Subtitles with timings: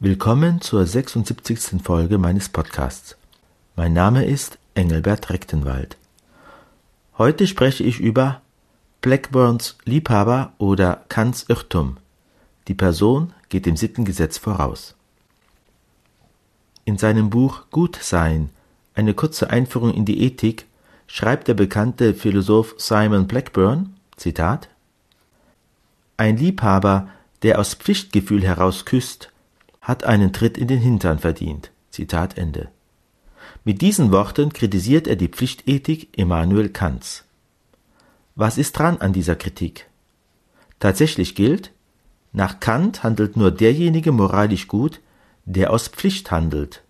[0.00, 1.82] Willkommen zur 76.
[1.82, 3.16] Folge meines Podcasts.
[3.74, 5.96] Mein Name ist Engelbert Rechtenwald.
[7.18, 8.40] Heute spreche ich über
[9.00, 11.96] Blackburns Liebhaber oder Kants Irrtum.
[12.68, 14.94] Die Person geht dem Sittengesetz voraus.
[16.84, 18.50] In seinem Buch Gut sein,
[18.94, 20.66] eine kurze Einführung in die Ethik,
[21.08, 24.68] schreibt der bekannte Philosoph Simon Blackburn, Zitat,
[26.16, 27.08] Ein Liebhaber,
[27.42, 29.32] der aus Pflichtgefühl heraus küsst,
[29.88, 31.72] hat einen Tritt in den Hintern verdient.
[31.90, 32.68] Zitat Ende.
[33.64, 37.24] Mit diesen Worten kritisiert er die Pflichtethik Immanuel Kants.
[38.34, 39.88] Was ist dran an dieser Kritik?
[40.78, 41.72] Tatsächlich gilt,
[42.32, 45.00] nach Kant handelt nur derjenige moralisch gut,
[45.46, 46.82] der aus Pflicht handelt.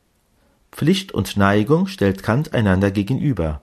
[0.73, 3.63] Pflicht und Neigung stellt Kant einander gegenüber.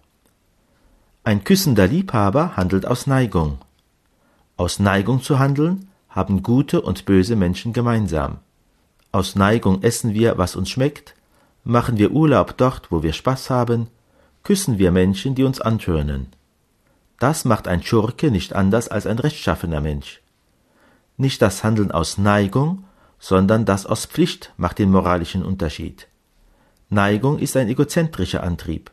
[1.26, 3.58] Ein küssender Liebhaber handelt aus Neigung.
[4.56, 8.40] Aus Neigung zu handeln haben gute und böse Menschen gemeinsam.
[9.16, 11.16] Aus Neigung essen wir, was uns schmeckt,
[11.64, 13.88] machen wir Urlaub dort, wo wir Spaß haben,
[14.44, 16.28] küssen wir Menschen, die uns antörnen.
[17.18, 20.22] Das macht ein Schurke nicht anders als ein rechtschaffener Mensch.
[21.16, 22.84] Nicht das Handeln aus Neigung,
[23.18, 26.10] sondern das aus Pflicht macht den moralischen Unterschied.
[26.90, 28.92] Neigung ist ein egozentrischer Antrieb.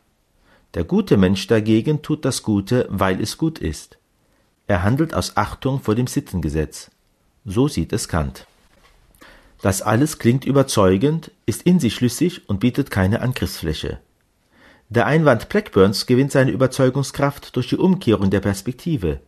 [0.73, 3.97] Der gute Mensch dagegen tut das Gute, weil es gut ist.
[4.67, 6.91] Er handelt aus Achtung vor dem Sittengesetz.
[7.43, 8.47] So sieht es Kant.
[9.63, 13.99] Das alles klingt überzeugend, ist in sich schlüssig und bietet keine Angriffsfläche.
[14.89, 19.21] Der Einwand Blackburns gewinnt seine Überzeugungskraft durch die Umkehrung der Perspektive.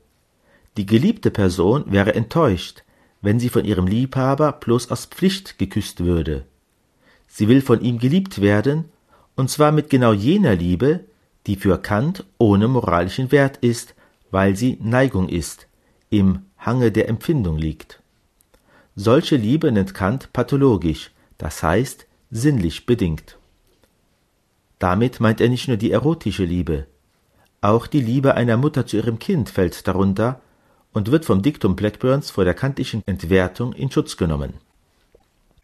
[0.75, 2.83] Die geliebte Person wäre enttäuscht,
[3.21, 6.43] wenn sie von ihrem Liebhaber bloß aus Pflicht geküsst würde.
[7.27, 8.91] Sie will von ihm geliebt werden,
[9.37, 11.05] und zwar mit genau jener Liebe,
[11.47, 13.95] die für Kant ohne moralischen Wert ist,
[14.31, 15.67] weil sie Neigung ist,
[16.09, 18.01] im Hange der Empfindung liegt.
[18.95, 23.37] Solche Liebe nennt Kant pathologisch, das heißt sinnlich bedingt.
[24.79, 26.87] Damit meint er nicht nur die erotische Liebe,
[27.65, 30.39] auch die Liebe einer Mutter zu ihrem Kind fällt darunter
[30.93, 34.53] und wird vom Diktum Blackburns vor der kantischen Entwertung in Schutz genommen.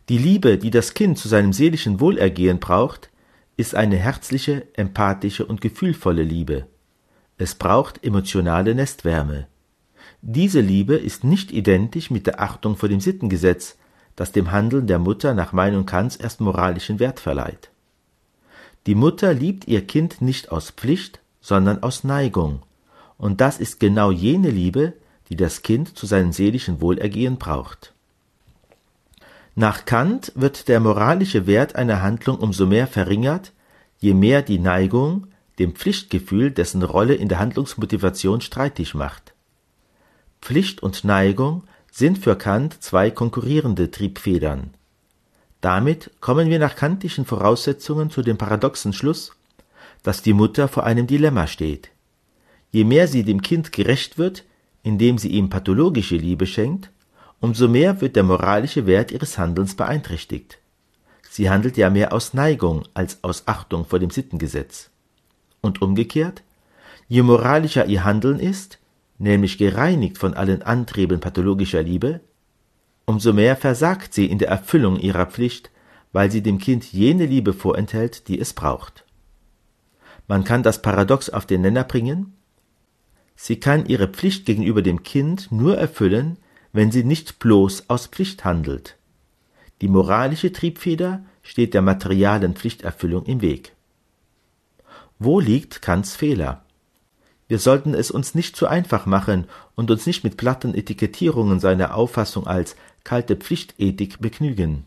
[0.09, 3.12] Die Liebe, die das Kind zu seinem seelischen Wohlergehen braucht,
[3.56, 6.66] ist eine herzliche, empathische und gefühlvolle Liebe.
[7.38, 9.46] Es braucht emotionale Nestwärme.
[10.22, 13.78] Diese Liebe ist nicht identisch mit der Achtung vor dem Sittengesetz,
[14.16, 17.72] das dem Handeln der Mutter nach Meinung Kants erst moralischen Wert verleiht.
[18.86, 22.62] Die Mutter liebt ihr Kind nicht aus Pflicht, sondern aus Neigung,
[23.18, 24.94] und das ist genau jene Liebe,
[25.30, 27.94] die das Kind zu seinem seelischen Wohlergehen braucht.
[29.56, 33.53] Nach Kant wird der moralische Wert einer Handlung umso mehr verringert,
[34.00, 35.28] je mehr die Neigung
[35.59, 39.31] dem Pflichtgefühl dessen Rolle in der Handlungsmotivation streitig macht.
[40.41, 44.74] Pflicht und Neigung sind für Kant zwei konkurrierende Triebfedern.
[45.62, 49.34] Damit kommen wir nach kantischen Voraussetzungen zu dem paradoxen Schluss,
[50.02, 51.91] dass die Mutter vor einem Dilemma steht.
[52.72, 54.44] Je mehr sie dem Kind gerecht wird,
[54.81, 56.90] indem sie ihm pathologische Liebe schenkt,
[57.40, 60.58] umso mehr wird der moralische Wert ihres Handelns beeinträchtigt.
[61.29, 64.90] Sie handelt ja mehr aus Neigung als aus Achtung vor dem Sittengesetz.
[65.62, 66.41] Und umgekehrt,
[67.08, 68.79] je moralischer ihr Handeln ist,
[69.22, 72.22] nämlich gereinigt von allen Antrieben pathologischer Liebe,
[73.06, 75.70] umso mehr versagt sie in der Erfüllung ihrer Pflicht,
[76.12, 79.06] weil sie dem Kind jene Liebe vorenthält, die es braucht.
[80.28, 82.34] Man kann das Paradox auf den Nenner bringen,
[83.36, 86.38] sie kann ihre Pflicht gegenüber dem Kind nur erfüllen,
[86.74, 88.98] wenn sie nicht bloß aus Pflicht handelt.
[89.82, 93.74] Die moralische Triebfeder steht der materialen Pflichterfüllung im Weg.
[95.20, 96.64] Wo liegt Kants Fehler?
[97.51, 99.44] Wir sollten es uns nicht zu einfach machen
[99.75, 104.85] und uns nicht mit platten Etikettierungen seiner Auffassung als kalte Pflichtethik begnügen.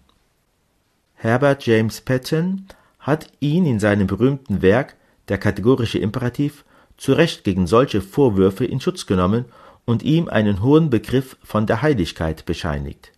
[1.12, 2.64] Herbert James Patton
[2.98, 4.96] hat ihn in seinem berühmten Werk
[5.28, 6.64] Der kategorische Imperativ
[6.96, 9.44] zu Recht gegen solche Vorwürfe in Schutz genommen
[9.84, 13.12] und ihm einen hohen Begriff von der Heiligkeit bescheinigt.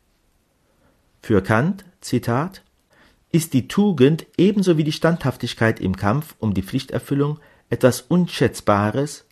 [1.22, 2.62] Für Kant, Zitat,
[3.30, 7.38] ist die Tugend ebenso wie die Standhaftigkeit im Kampf um die Pflichterfüllung
[7.70, 9.25] etwas Unschätzbares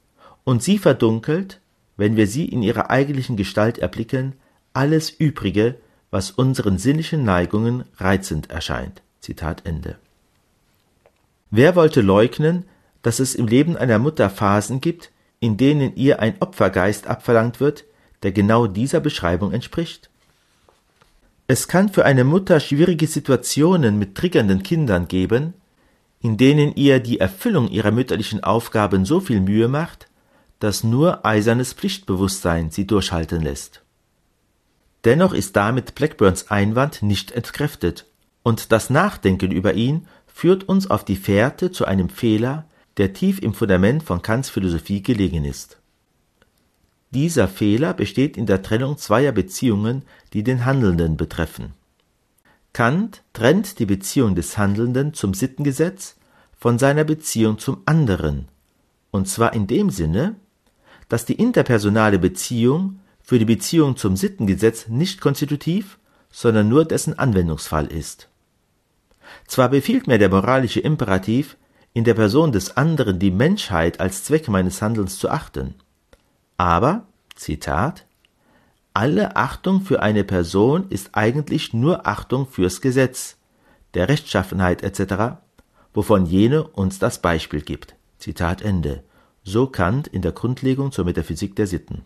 [0.45, 1.61] und sie verdunkelt,
[1.97, 4.35] wenn wir sie in ihrer eigentlichen Gestalt erblicken,
[4.73, 5.77] alles Übrige,
[6.11, 9.03] was unseren sinnlichen Neigungen reizend erscheint.
[9.21, 9.97] Zitat Ende.
[11.51, 12.65] Wer wollte leugnen,
[13.03, 15.11] dass es im Leben einer Mutter Phasen gibt,
[15.41, 17.85] in denen ihr ein Opfergeist abverlangt wird,
[18.23, 20.11] der genau dieser Beschreibung entspricht?
[21.47, 25.53] Es kann für eine Mutter schwierige Situationen mit triggernden Kindern geben,
[26.23, 30.09] in denen ihr die Erfüllung ihrer mütterlichen Aufgaben so viel Mühe macht,
[30.59, 33.83] dass nur eisernes Pflichtbewusstsein sie durchhalten lässt.
[35.05, 38.07] Dennoch ist damit Blackburns Einwand nicht entkräftet
[38.43, 42.67] Und das Nachdenken über ihn führt uns auf die Fährte zu einem Fehler,
[42.97, 45.79] der tief im Fundament von Kants Philosophie gelegen ist.
[47.11, 50.03] Dieser Fehler besteht in der Trennung zweier Beziehungen,
[50.33, 51.73] die den Handelnden betreffen.
[52.73, 56.17] Kant trennt die Beziehung des Handelnden zum Sittengesetz
[56.59, 58.49] von seiner Beziehung zum anderen,
[59.13, 60.35] und zwar in dem Sinne,
[61.09, 65.99] dass die interpersonale Beziehung für die Beziehung zum Sittengesetz nicht konstitutiv,
[66.31, 68.29] sondern nur dessen Anwendungsfall ist.
[69.47, 71.57] Zwar befiehlt mir der moralische Imperativ,
[71.93, 75.75] in der Person des anderen die Menschheit als Zweck meines Handelns zu achten,
[76.57, 78.07] aber, Zitat,
[78.93, 83.37] alle Achtung für eine Person ist eigentlich nur Achtung fürs Gesetz,
[83.95, 85.39] der Rechtschaffenheit etc.,
[85.93, 87.97] wovon jene uns das Beispiel gibt.
[88.19, 89.03] Zitat Ende.
[89.45, 92.03] So Kant in der Grundlegung zur Metaphysik der Sitten.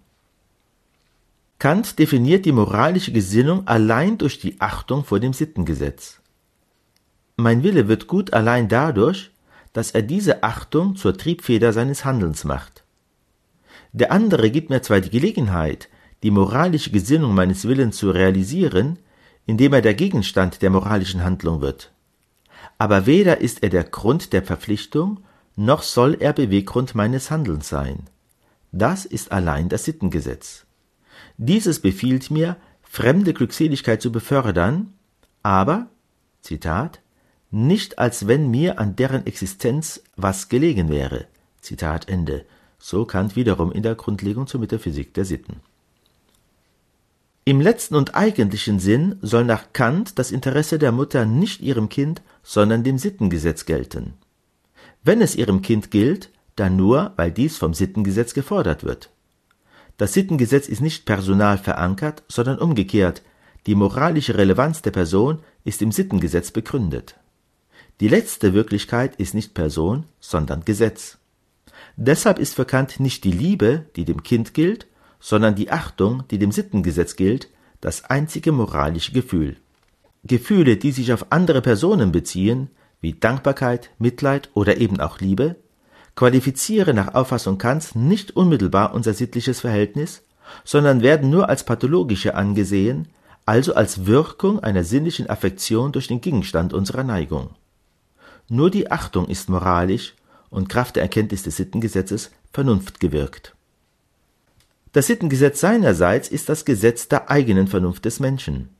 [1.61, 6.21] Kant definiert die moralische Gesinnung allein durch die Achtung vor dem Sittengesetz.
[7.37, 9.31] Mein Wille wird gut allein dadurch,
[9.73, 12.83] dass er diese Achtung zur Triebfeder seines Handelns macht.
[13.93, 15.89] Der andere gibt mir zwar die Gelegenheit,
[16.25, 18.99] die moralische Gesinnung meines Willens zu realisieren,
[19.47, 21.93] indem er der Gegenstand der moralischen Handlung wird.
[22.79, 25.21] Aber weder ist er der Grund der Verpflichtung,
[25.59, 28.05] noch soll er Beweggrund meines Handelns sein.
[28.71, 30.67] Das ist allein das Sittengesetz.
[31.37, 34.93] Dieses befiehlt mir, fremde Glückseligkeit zu befördern,
[35.43, 35.89] aber,
[36.43, 37.01] Zitat,
[37.51, 41.27] nicht als wenn mir an deren Existenz was gelegen wäre.
[41.61, 42.45] Zitat Ende.
[42.79, 45.57] So Kant wiederum in der Grundlegung zur Metaphysik der Sitten.
[47.45, 52.23] Im letzten und eigentlichen Sinn soll nach Kant das Interesse der Mutter nicht ihrem Kind,
[52.45, 54.15] sondern dem Sittengesetz gelten.
[55.09, 59.09] Wenn es ihrem Kind gilt, dann nur, weil dies vom Sittengesetz gefordert wird.
[59.97, 63.23] Das Sittengesetz ist nicht personal verankert, sondern umgekehrt,
[63.67, 67.15] die moralische Relevanz der Person ist im Sittengesetz begründet.
[68.01, 71.17] Die letzte Wirklichkeit ist nicht Person, sondern Gesetz.
[71.97, 74.89] Deshalb ist für Kant nicht die Liebe, die dem Kind gilt,
[75.21, 77.49] sondern die Achtung, die dem Sittengesetz gilt,
[77.81, 79.57] das einzige moralische Gefühl.
[80.25, 82.69] Gefühle, die sich auf andere Personen beziehen,
[83.01, 85.57] wie Dankbarkeit, Mitleid oder eben auch Liebe,
[86.17, 90.23] qualifizieren nach Auffassung Kants nicht unmittelbar unser sittliches Verhältnis,
[90.65, 93.09] sondern werden nur als pathologische angesehen,
[93.47, 97.51] also als Wirkung einer sinnlichen Affektion durch den Gegenstand unserer Neigung.
[98.49, 100.15] Nur die Achtung ist moralisch
[100.51, 103.55] und Kraft der Erkenntnis des Sittengesetzes Vernunft gewirkt.
[104.93, 108.71] Das Sittengesetz seinerseits ist das Gesetz der eigenen Vernunft des Menschen.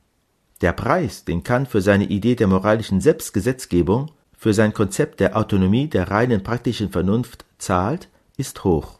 [0.61, 5.87] Der Preis, den Kant für seine Idee der moralischen Selbstgesetzgebung, für sein Konzept der Autonomie
[5.87, 8.99] der reinen praktischen Vernunft zahlt, ist hoch.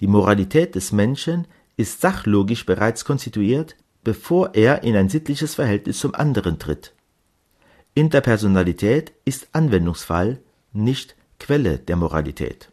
[0.00, 1.46] Die Moralität des Menschen
[1.76, 6.94] ist sachlogisch bereits konstituiert, bevor er in ein sittliches Verhältnis zum anderen tritt.
[7.94, 10.40] Interpersonalität ist Anwendungsfall,
[10.72, 12.70] nicht Quelle der Moralität.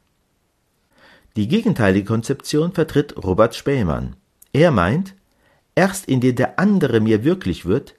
[1.35, 4.15] Die gegenteilige Konzeption vertritt Robert Spähmann.
[4.53, 5.15] Er meint,
[5.77, 7.93] erst indem der andere mir wirklich wird,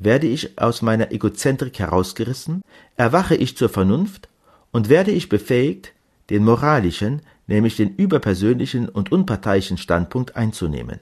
[0.00, 2.62] werde ich aus meiner Egozentrik herausgerissen,
[2.96, 4.28] erwache ich zur Vernunft
[4.72, 5.92] und werde ich befähigt,
[6.28, 10.98] den moralischen, nämlich den überpersönlichen und unparteiischen Standpunkt einzunehmen.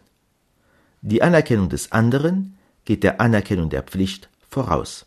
[1.00, 5.06] Die Anerkennung des anderen geht der Anerkennung der Pflicht voraus.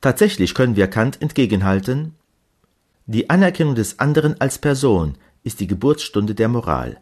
[0.00, 2.14] Tatsächlich können wir Kant entgegenhalten,
[3.06, 7.00] die Anerkennung des anderen als Person ist die Geburtsstunde der Moral.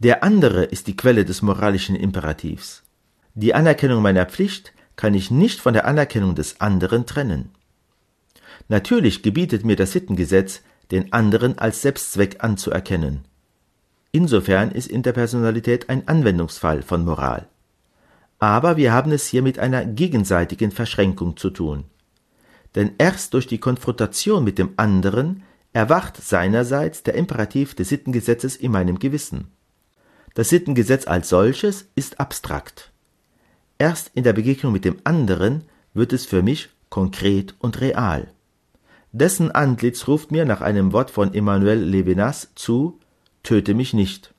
[0.00, 2.84] Der andere ist die Quelle des moralischen Imperativs.
[3.34, 7.50] Die Anerkennung meiner Pflicht kann ich nicht von der Anerkennung des anderen trennen.
[8.68, 10.62] Natürlich gebietet mir das Sittengesetz,
[10.92, 13.24] den anderen als Selbstzweck anzuerkennen.
[14.12, 17.48] Insofern ist Interpersonalität ein Anwendungsfall von Moral.
[18.38, 21.84] Aber wir haben es hier mit einer gegenseitigen Verschränkung zu tun.
[22.76, 28.70] Denn erst durch die Konfrontation mit dem anderen erwacht seinerseits der Imperativ des Sittengesetzes in
[28.70, 29.48] meinem Gewissen.
[30.38, 32.92] Das Sittengesetz als solches ist abstrakt.
[33.76, 35.64] Erst in der Begegnung mit dem anderen
[35.94, 38.28] wird es für mich konkret und real.
[39.10, 43.00] Dessen Antlitz ruft mir nach einem Wort von Emmanuel Levinas zu
[43.42, 44.32] Töte mich nicht.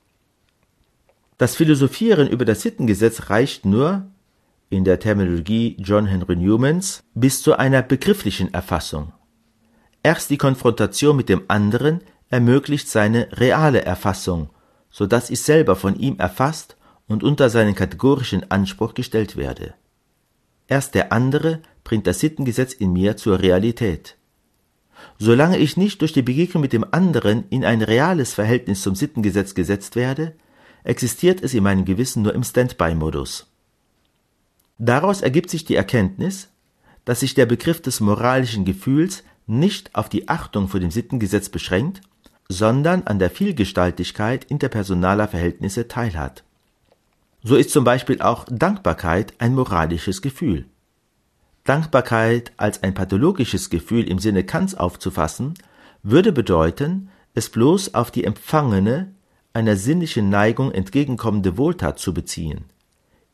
[1.36, 4.06] Das Philosophieren über das Sittengesetz reicht nur,
[4.70, 9.12] in der Terminologie John Henry Newmans, bis zu einer begrifflichen Erfassung.
[10.02, 14.48] Erst die Konfrontation mit dem anderen ermöglicht seine reale Erfassung,
[14.90, 19.74] so dass ich selber von ihm erfasst und unter seinen kategorischen Anspruch gestellt werde.
[20.68, 24.16] Erst der andere bringt das Sittengesetz in mir zur Realität.
[25.18, 29.54] Solange ich nicht durch die Begegnung mit dem anderen in ein reales Verhältnis zum Sittengesetz
[29.54, 30.34] gesetzt werde,
[30.84, 33.46] existiert es in meinem Gewissen nur im Standby-Modus.
[34.78, 36.48] Daraus ergibt sich die Erkenntnis,
[37.04, 42.02] dass sich der Begriff des moralischen Gefühls nicht auf die Achtung vor dem Sittengesetz beschränkt,
[42.50, 46.42] sondern an der Vielgestaltigkeit interpersonaler Verhältnisse teilhat.
[47.44, 50.66] So ist zum Beispiel auch Dankbarkeit ein moralisches Gefühl.
[51.62, 55.54] Dankbarkeit als ein pathologisches Gefühl im Sinne Kants aufzufassen,
[56.02, 59.14] würde bedeuten, es bloß auf die empfangene,
[59.52, 62.64] einer sinnlichen Neigung entgegenkommende Wohltat zu beziehen.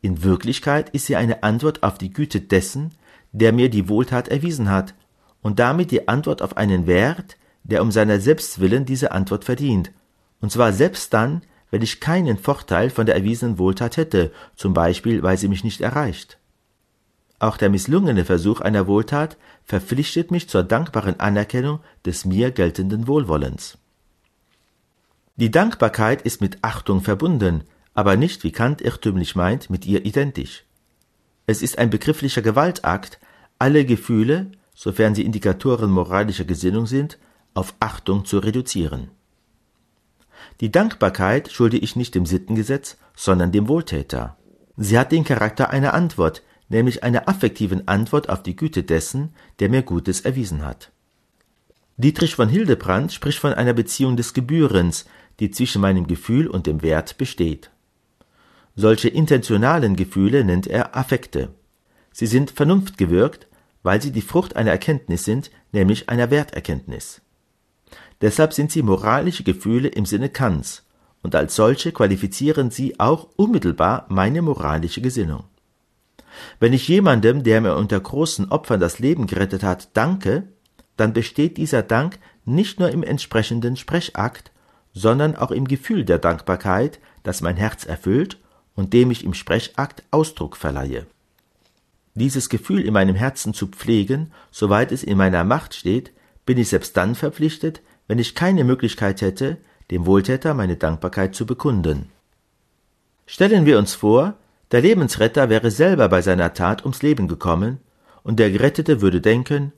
[0.02, 2.90] In Wirklichkeit ist sie eine Antwort auf die Güte dessen,
[3.32, 4.92] der mir die Wohltat erwiesen hat,
[5.40, 9.90] und damit die Antwort auf einen Wert, der um seiner selbst willen diese Antwort verdient,
[10.40, 15.22] und zwar selbst dann, wenn ich keinen Vorteil von der erwiesenen Wohltat hätte, zum Beispiel
[15.22, 16.38] weil sie mich nicht erreicht.
[17.38, 23.78] Auch der misslungene Versuch einer Wohltat verpflichtet mich zur dankbaren Anerkennung des mir geltenden Wohlwollens.
[25.36, 30.64] Die Dankbarkeit ist mit Achtung verbunden, aber nicht, wie Kant irrtümlich meint, mit ihr identisch.
[31.46, 33.18] Es ist ein begrifflicher Gewaltakt,
[33.58, 37.18] alle Gefühle, sofern sie Indikatoren moralischer Gesinnung sind,
[37.56, 39.10] auf Achtung zu reduzieren.
[40.60, 44.36] Die Dankbarkeit schulde ich nicht dem Sittengesetz, sondern dem Wohltäter.
[44.76, 49.68] Sie hat den Charakter einer Antwort, nämlich einer affektiven Antwort auf die Güte dessen, der
[49.68, 50.90] mir Gutes erwiesen hat.
[51.96, 55.06] Dietrich von Hildebrand spricht von einer Beziehung des Gebührens,
[55.40, 57.70] die zwischen meinem Gefühl und dem Wert besteht.
[58.74, 61.48] Solche intentionalen Gefühle nennt er Affekte.
[62.12, 63.46] Sie sind vernunftgewirkt,
[63.82, 67.22] weil sie die Frucht einer Erkenntnis sind, nämlich einer Werterkenntnis.
[68.20, 70.84] Deshalb sind sie moralische Gefühle im Sinne Kants,
[71.22, 75.44] und als solche qualifizieren sie auch unmittelbar meine moralische Gesinnung.
[76.60, 80.44] Wenn ich jemandem, der mir unter großen Opfern das Leben gerettet hat, danke,
[80.96, 84.52] dann besteht dieser Dank nicht nur im entsprechenden Sprechakt,
[84.92, 88.38] sondern auch im Gefühl der Dankbarkeit, das mein Herz erfüllt
[88.74, 91.06] und dem ich im Sprechakt Ausdruck verleihe.
[92.14, 96.12] Dieses Gefühl in meinem Herzen zu pflegen, soweit es in meiner Macht steht,
[96.46, 99.58] bin ich selbst dann verpflichtet, wenn ich keine Möglichkeit hätte,
[99.90, 102.10] dem Wohltäter meine Dankbarkeit zu bekunden.
[103.26, 104.34] Stellen wir uns vor,
[104.70, 107.78] der Lebensretter wäre selber bei seiner Tat ums Leben gekommen,
[108.22, 109.72] und der Gerettete würde denken,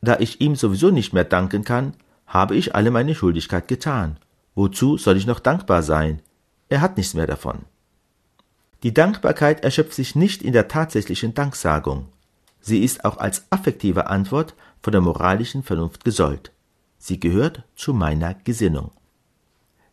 [0.00, 1.94] da ich ihm sowieso nicht mehr danken kann,
[2.26, 4.18] habe ich alle meine Schuldigkeit getan.
[4.54, 6.20] Wozu soll ich noch dankbar sein?
[6.68, 7.60] Er hat nichts mehr davon.
[8.82, 12.08] Die Dankbarkeit erschöpft sich nicht in der tatsächlichen Danksagung.
[12.60, 16.52] Sie ist auch als affektive Antwort von der moralischen Vernunft gesollt.
[16.98, 18.90] Sie gehört zu meiner Gesinnung.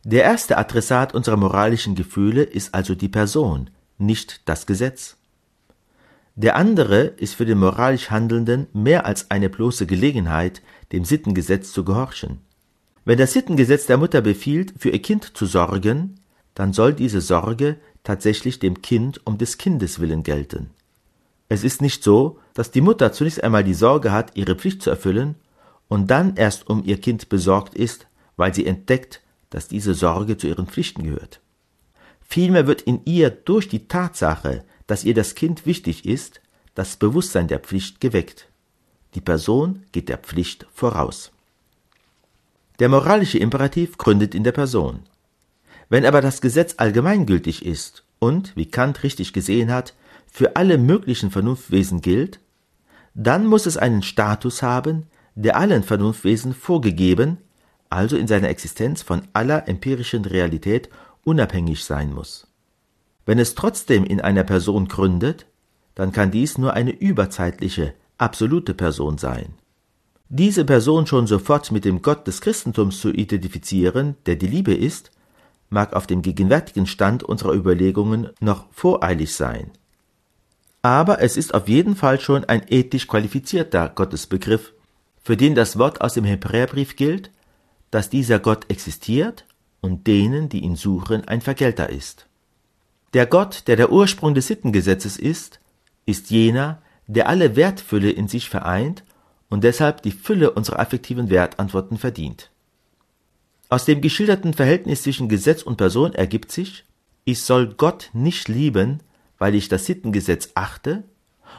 [0.04, 5.16] Der erste Adressat unserer moralischen Gefühle ist also die Person, nicht das Gesetz.
[6.36, 11.86] Der andere ist für den moralisch Handelnden mehr als eine bloße Gelegenheit, dem Sittengesetz zu
[11.86, 12.42] gehorchen.
[13.06, 16.20] Wenn das Sittengesetz der Mutter befiehlt, für ihr Kind zu sorgen,
[16.54, 20.72] dann soll diese Sorge tatsächlich dem Kind um des Kindes willen gelten.
[21.48, 24.90] Es ist nicht so, dass die Mutter zunächst einmal die Sorge hat, ihre Pflicht zu
[24.90, 25.36] erfüllen
[25.88, 30.48] und dann erst um ihr Kind besorgt ist, weil sie entdeckt, dass diese Sorge zu
[30.48, 31.42] ihren Pflichten gehört.
[32.22, 36.42] Vielmehr wird in ihr durch die Tatsache, dass ihr das Kind wichtig ist,
[36.76, 38.48] das Bewusstsein der Pflicht geweckt.
[39.16, 41.32] Die Person geht der Pflicht voraus.
[42.80, 45.02] Der moralische Imperativ gründet in der Person.
[45.90, 49.94] Wenn aber das Gesetz allgemeingültig ist und, wie Kant richtig gesehen hat,
[50.32, 52.40] für alle möglichen Vernunftwesen gilt,
[53.14, 57.38] dann muss es einen Status haben, der allen Vernunftwesen vorgegeben,
[57.90, 60.90] also in seiner Existenz von aller empirischen Realität
[61.26, 62.48] unabhängig sein muss.
[63.26, 65.46] Wenn es trotzdem in einer Person gründet,
[65.94, 69.54] dann kann dies nur eine überzeitliche, absolute Person sein.
[70.30, 75.12] Diese Person schon sofort mit dem Gott des Christentums zu identifizieren, der die Liebe ist,
[75.70, 79.72] mag auf dem gegenwärtigen Stand unserer Überlegungen noch voreilig sein.
[80.82, 84.74] Aber es ist auf jeden Fall schon ein ethisch qualifizierter Gottesbegriff,
[85.22, 87.30] für den das Wort aus dem Hebräerbrief gilt,
[87.92, 89.46] dass dieser Gott existiert
[89.82, 92.26] und denen, die ihn suchen, ein Vergelter ist.
[93.14, 95.60] Der Gott, der der Ursprung des Sittengesetzes ist,
[96.06, 99.04] ist jener, der alle Wertfülle in sich vereint
[99.50, 102.50] und deshalb die Fülle unserer affektiven Wertantworten verdient.
[103.70, 106.86] Aus dem geschilderten Verhältnis zwischen Gesetz und Person ergibt sich,
[107.26, 109.02] ich soll Gott nicht lieben,
[109.42, 111.04] weil ich das Sittengesetz achte,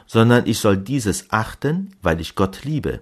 [0.06, 3.00] sondern ich soll dieses achten, weil ich Gott liebe.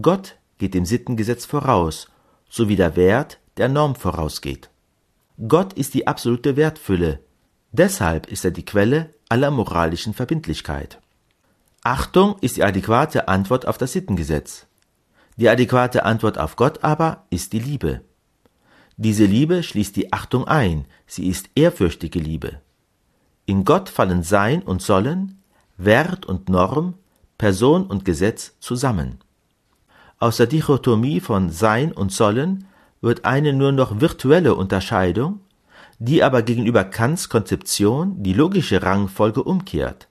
[0.00, 2.08] Gott geht dem Sittengesetz voraus,
[2.48, 4.70] so wie der Wert der Norm vorausgeht.
[5.48, 7.18] Gott ist die absolute Wertfülle,
[7.72, 11.00] deshalb ist er die Quelle aller moralischen Verbindlichkeit.
[11.82, 14.66] Achtung ist die adäquate Antwort auf das Sittengesetz.
[15.36, 18.02] Die adäquate Antwort auf Gott aber ist die Liebe.
[18.96, 22.60] Diese Liebe schließt die Achtung ein, sie ist ehrfürchtige Liebe.
[23.46, 25.42] In Gott fallen Sein und Sollen,
[25.76, 26.94] Wert und Norm,
[27.36, 29.18] Person und Gesetz zusammen.
[30.18, 32.66] Aus der Dichotomie von Sein und Sollen
[33.02, 35.40] wird eine nur noch virtuelle Unterscheidung,
[35.98, 40.08] die aber gegenüber Kants Konzeption die logische Rangfolge umkehrt.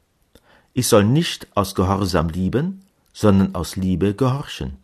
[0.74, 4.78] Ich soll nicht aus Gehorsam lieben, sondern aus Liebe gehorchen.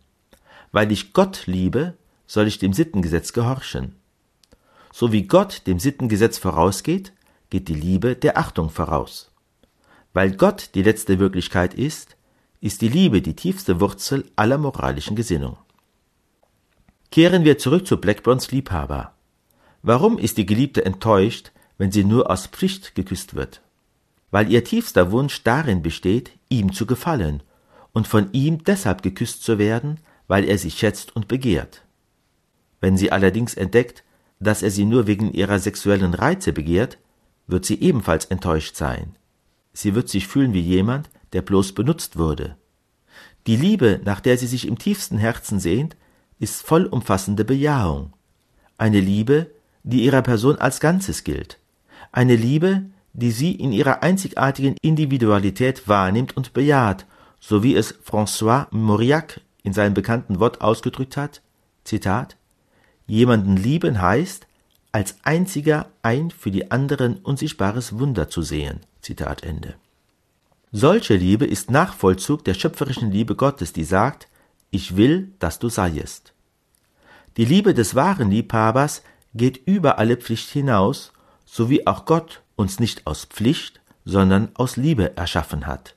[0.72, 1.94] Weil ich Gott liebe,
[2.26, 3.96] soll ich dem Sittengesetz gehorchen.
[4.92, 7.12] So wie Gott dem Sittengesetz vorausgeht,
[7.50, 9.30] geht die Liebe der Achtung voraus.
[10.12, 12.16] Weil Gott die letzte Wirklichkeit ist,
[12.60, 15.56] ist die Liebe die tiefste Wurzel aller moralischen Gesinnung.
[17.10, 19.14] Kehren wir zurück zu Blackburns Liebhaber.
[19.82, 23.62] Warum ist die Geliebte enttäuscht, wenn sie nur aus Pflicht geküsst wird?
[24.30, 27.42] Weil ihr tiefster Wunsch darin besteht, ihm zu gefallen
[27.92, 31.82] und von ihm deshalb geküsst zu werden, weil er sie schätzt und begehrt.
[32.80, 34.04] Wenn sie allerdings entdeckt,
[34.38, 36.98] dass er sie nur wegen ihrer sexuellen Reize begehrt,
[37.50, 39.16] wird sie ebenfalls enttäuscht sein.
[39.72, 42.56] Sie wird sich fühlen wie jemand, der bloß benutzt wurde.
[43.46, 45.96] Die Liebe, nach der sie sich im tiefsten Herzen sehnt,
[46.38, 48.12] ist vollumfassende Bejahung.
[48.78, 49.50] Eine Liebe,
[49.82, 51.58] die ihrer Person als Ganzes gilt.
[52.12, 57.06] Eine Liebe, die sie in ihrer einzigartigen Individualität wahrnimmt und bejaht,
[57.40, 61.40] so wie es François Mauriac in seinem bekannten Wort ausgedrückt hat,
[61.84, 62.36] Zitat,
[63.06, 64.46] Jemanden lieben heißt,
[64.92, 68.80] als einziger ein für die anderen unsichtbares Wunder zu sehen.
[69.00, 69.74] Zitat Ende.
[70.72, 74.28] Solche Liebe ist Nachvollzug der schöpferischen Liebe Gottes, die sagt,
[74.70, 76.32] ich will, dass du seiest.
[77.36, 79.02] Die Liebe des wahren Liebhabers
[79.34, 81.12] geht über alle Pflicht hinaus,
[81.44, 85.96] so wie auch Gott uns nicht aus Pflicht, sondern aus Liebe erschaffen hat.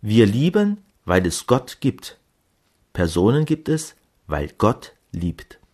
[0.00, 2.18] Wir lieben, weil es Gott gibt.
[2.92, 3.94] Personen gibt es,
[4.26, 5.58] weil Gott liebt.